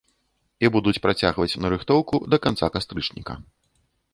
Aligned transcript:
І 0.65 0.69
будуць 0.75 1.01
працягваць 1.03 1.59
нарыхтоўку 1.65 2.15
да 2.35 2.41
канца 2.47 2.71
кастрычніка. 2.77 3.33